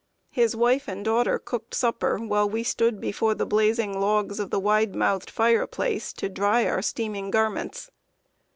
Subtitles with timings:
[0.31, 4.59] His wife and daughter cooked supper, while we stood before the blazing logs of the
[4.59, 7.91] wide mouthed fireplace, to dry our steaming garments.